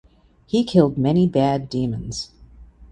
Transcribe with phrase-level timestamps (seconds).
[0.47, 2.31] He killed many bad demons.